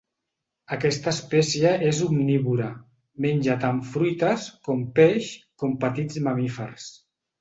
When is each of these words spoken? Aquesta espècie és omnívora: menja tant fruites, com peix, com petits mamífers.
Aquesta 0.75 1.11
espècie 1.15 1.73
és 1.89 1.99
omnívora: 2.07 2.69
menja 3.25 3.57
tant 3.67 3.83
fruites, 3.91 4.49
com 4.69 4.83
peix, 5.01 5.29
com 5.65 5.77
petits 5.85 6.19
mamífers. 6.31 6.89